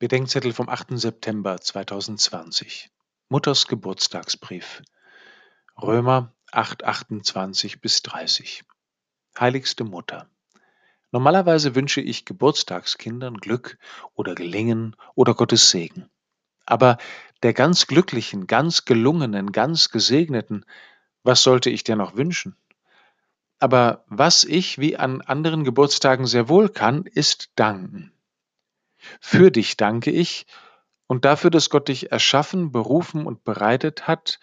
Bedenkzettel 0.00 0.54
vom 0.54 0.70
8. 0.70 0.98
September 0.98 1.60
2020. 1.60 2.90
Mutters 3.28 3.66
Geburtstagsbrief. 3.66 4.80
Römer 5.76 6.32
8, 6.52 6.84
28 6.84 7.82
bis 7.82 8.00
30. 8.00 8.64
Heiligste 9.38 9.84
Mutter. 9.84 10.26
Normalerweise 11.12 11.74
wünsche 11.74 12.00
ich 12.00 12.24
Geburtstagskindern 12.24 13.34
Glück 13.34 13.76
oder 14.14 14.34
Gelingen 14.34 14.96
oder 15.16 15.34
Gottes 15.34 15.70
Segen. 15.70 16.08
Aber 16.64 16.96
der 17.42 17.52
ganz 17.52 17.86
glücklichen, 17.86 18.46
ganz 18.46 18.86
gelungenen, 18.86 19.52
ganz 19.52 19.90
gesegneten, 19.90 20.64
was 21.24 21.42
sollte 21.42 21.68
ich 21.68 21.84
dir 21.84 21.96
noch 21.96 22.16
wünschen? 22.16 22.56
Aber 23.58 24.06
was 24.08 24.44
ich 24.44 24.78
wie 24.78 24.96
an 24.96 25.20
anderen 25.20 25.62
Geburtstagen 25.62 26.26
sehr 26.26 26.48
wohl 26.48 26.70
kann, 26.70 27.04
ist 27.04 27.50
danken. 27.56 28.14
Für 29.20 29.50
dich 29.50 29.76
danke 29.76 30.10
ich 30.10 30.46
und 31.06 31.24
dafür, 31.24 31.50
dass 31.50 31.70
Gott 31.70 31.88
dich 31.88 32.12
erschaffen, 32.12 32.72
berufen 32.72 33.26
und 33.26 33.44
bereitet 33.44 34.06
hat, 34.06 34.38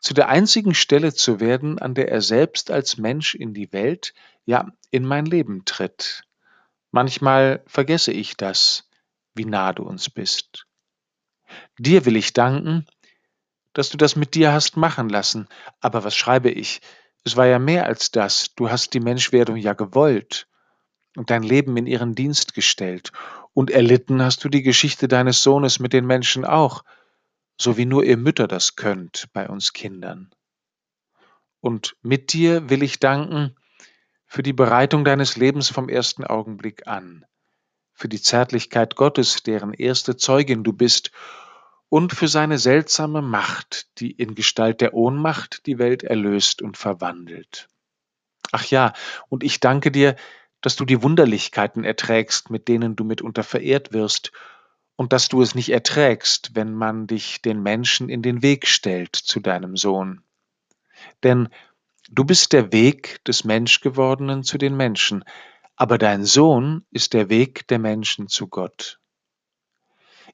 zu 0.00 0.14
der 0.14 0.28
einzigen 0.28 0.74
Stelle 0.74 1.12
zu 1.12 1.40
werden, 1.40 1.78
an 1.78 1.94
der 1.94 2.10
er 2.10 2.22
selbst 2.22 2.70
als 2.70 2.96
Mensch 2.96 3.34
in 3.34 3.52
die 3.52 3.72
Welt, 3.72 4.14
ja 4.46 4.66
in 4.90 5.04
mein 5.04 5.26
Leben 5.26 5.64
tritt. 5.66 6.24
Manchmal 6.90 7.62
vergesse 7.66 8.12
ich 8.12 8.36
das, 8.36 8.88
wie 9.34 9.44
nah 9.44 9.72
du 9.72 9.84
uns 9.84 10.10
bist. 10.10 10.66
Dir 11.78 12.06
will 12.06 12.16
ich 12.16 12.32
danken, 12.32 12.86
dass 13.72 13.90
du 13.90 13.96
das 13.96 14.16
mit 14.16 14.34
dir 14.34 14.52
hast 14.52 14.76
machen 14.76 15.08
lassen. 15.08 15.48
Aber 15.80 16.04
was 16.04 16.16
schreibe 16.16 16.50
ich? 16.50 16.80
Es 17.24 17.36
war 17.36 17.46
ja 17.46 17.58
mehr 17.58 17.86
als 17.86 18.10
das. 18.10 18.54
Du 18.54 18.70
hast 18.70 18.94
die 18.94 19.00
Menschwerdung 19.00 19.56
ja 19.56 19.74
gewollt 19.74 20.48
und 21.16 21.30
dein 21.30 21.42
Leben 21.42 21.76
in 21.76 21.86
ihren 21.86 22.14
Dienst 22.14 22.54
gestellt. 22.54 23.12
Und 23.52 23.70
erlitten 23.70 24.22
hast 24.22 24.44
du 24.44 24.48
die 24.48 24.62
Geschichte 24.62 25.08
deines 25.08 25.42
Sohnes 25.42 25.80
mit 25.80 25.92
den 25.92 26.06
Menschen 26.06 26.44
auch, 26.44 26.84
so 27.58 27.76
wie 27.76 27.84
nur 27.84 28.04
ihr 28.04 28.16
Mütter 28.16 28.48
das 28.48 28.76
könnt 28.76 29.28
bei 29.32 29.48
uns 29.48 29.72
Kindern. 29.72 30.30
Und 31.60 31.96
mit 32.02 32.32
dir 32.32 32.70
will 32.70 32.82
ich 32.82 33.00
danken 33.00 33.56
für 34.26 34.42
die 34.42 34.52
Bereitung 34.52 35.04
deines 35.04 35.36
Lebens 35.36 35.68
vom 35.68 35.88
ersten 35.88 36.24
Augenblick 36.24 36.86
an, 36.86 37.26
für 37.92 38.08
die 38.08 38.22
Zärtlichkeit 38.22 38.96
Gottes, 38.96 39.42
deren 39.42 39.74
erste 39.74 40.16
Zeugin 40.16 40.64
du 40.64 40.72
bist, 40.72 41.10
und 41.90 42.12
für 42.12 42.28
seine 42.28 42.58
seltsame 42.58 43.20
Macht, 43.20 43.88
die 43.98 44.12
in 44.12 44.36
Gestalt 44.36 44.80
der 44.80 44.94
Ohnmacht 44.94 45.66
die 45.66 45.78
Welt 45.78 46.04
erlöst 46.04 46.62
und 46.62 46.78
verwandelt. 46.78 47.68
Ach 48.52 48.64
ja, 48.64 48.92
und 49.28 49.42
ich 49.42 49.60
danke 49.60 49.90
dir, 49.90 50.16
dass 50.60 50.76
du 50.76 50.84
die 50.84 51.02
Wunderlichkeiten 51.02 51.84
erträgst, 51.84 52.50
mit 52.50 52.68
denen 52.68 52.96
du 52.96 53.04
mitunter 53.04 53.42
verehrt 53.42 53.92
wirst, 53.92 54.32
und 54.96 55.14
dass 55.14 55.28
du 55.28 55.40
es 55.40 55.54
nicht 55.54 55.70
erträgst, 55.70 56.50
wenn 56.54 56.74
man 56.74 57.06
dich 57.06 57.40
den 57.40 57.62
Menschen 57.62 58.10
in 58.10 58.20
den 58.20 58.42
Weg 58.42 58.66
stellt 58.66 59.16
zu 59.16 59.40
deinem 59.40 59.76
Sohn. 59.76 60.22
Denn 61.22 61.48
du 62.10 62.24
bist 62.24 62.52
der 62.52 62.70
Weg 62.70 63.24
des 63.24 63.44
Menschgewordenen 63.44 64.42
zu 64.42 64.58
den 64.58 64.76
Menschen, 64.76 65.24
aber 65.74 65.96
dein 65.96 66.26
Sohn 66.26 66.84
ist 66.90 67.14
der 67.14 67.30
Weg 67.30 67.66
der 67.68 67.78
Menschen 67.78 68.28
zu 68.28 68.48
Gott. 68.48 69.00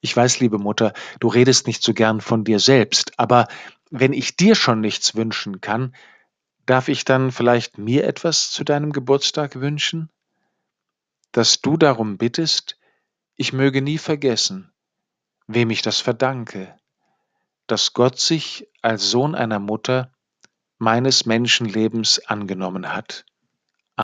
Ich 0.00 0.16
weiß, 0.16 0.40
liebe 0.40 0.58
Mutter, 0.58 0.94
du 1.20 1.28
redest 1.28 1.66
nicht 1.66 1.82
so 1.82 1.92
gern 1.92 2.22
von 2.22 2.44
dir 2.44 2.58
selbst, 2.58 3.18
aber 3.18 3.48
wenn 3.90 4.14
ich 4.14 4.36
dir 4.36 4.54
schon 4.54 4.80
nichts 4.80 5.14
wünschen 5.14 5.60
kann, 5.60 5.94
darf 6.66 6.88
ich 6.88 7.04
dann 7.04 7.32
vielleicht 7.32 7.78
mir 7.78 8.04
etwas 8.04 8.50
zu 8.50 8.64
deinem 8.64 8.92
Geburtstag 8.92 9.56
wünschen? 9.56 10.10
dass 11.34 11.60
du 11.60 11.76
darum 11.76 12.16
bittest, 12.16 12.78
ich 13.34 13.52
möge 13.52 13.82
nie 13.82 13.98
vergessen, 13.98 14.72
wem 15.48 15.70
ich 15.70 15.82
das 15.82 15.98
verdanke, 15.98 16.78
dass 17.66 17.92
Gott 17.92 18.20
sich 18.20 18.68
als 18.82 19.10
Sohn 19.10 19.34
einer 19.34 19.58
Mutter 19.58 20.12
meines 20.78 21.26
Menschenlebens 21.26 22.24
angenommen 22.26 22.94
hat 22.94 23.26